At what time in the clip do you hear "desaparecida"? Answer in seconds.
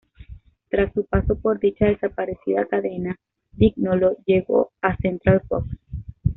1.85-2.65